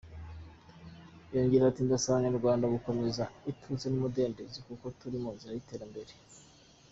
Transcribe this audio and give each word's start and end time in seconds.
Yongeye 1.33 1.63
ati" 1.65 1.81
Ndasaba 1.85 2.13
Abanyarwanda 2.17 2.71
gukomeza 2.75 3.23
ituze 3.51 3.85
n’ 3.89 3.95
umudendezo 3.97 4.57
kuko 4.67 4.85
turi 4.99 5.17
mu 5.23 5.29
nzira 5.35 5.51
y’ 5.53 5.61
iterambere". 5.63 6.13